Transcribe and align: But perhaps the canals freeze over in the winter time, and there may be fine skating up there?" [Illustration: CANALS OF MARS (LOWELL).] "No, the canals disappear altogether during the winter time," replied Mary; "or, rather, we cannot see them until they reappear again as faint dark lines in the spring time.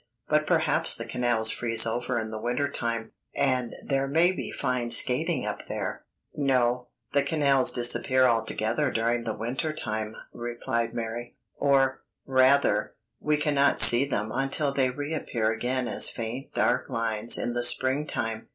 But 0.27 0.47
perhaps 0.47 0.95
the 0.95 1.05
canals 1.05 1.51
freeze 1.51 1.85
over 1.85 2.17
in 2.17 2.31
the 2.31 2.39
winter 2.41 2.67
time, 2.67 3.11
and 3.35 3.75
there 3.85 4.07
may 4.07 4.31
be 4.31 4.51
fine 4.51 4.89
skating 4.89 5.45
up 5.45 5.67
there?" 5.67 6.05
[Illustration: 6.35 6.47
CANALS 6.47 6.57
OF 6.57 6.67
MARS 6.67 6.71
(LOWELL).] 6.71 6.81
"No, 6.81 6.87
the 7.11 7.29
canals 7.29 7.71
disappear 7.71 8.25
altogether 8.25 8.89
during 8.89 9.25
the 9.25 9.35
winter 9.37 9.71
time," 9.73 10.15
replied 10.33 10.95
Mary; 10.95 11.35
"or, 11.55 12.01
rather, 12.25 12.95
we 13.19 13.37
cannot 13.37 13.79
see 13.79 14.03
them 14.03 14.31
until 14.33 14.71
they 14.73 14.89
reappear 14.89 15.51
again 15.51 15.87
as 15.87 16.09
faint 16.09 16.51
dark 16.55 16.89
lines 16.89 17.37
in 17.37 17.53
the 17.53 17.63
spring 17.63 18.07
time. 18.07 18.47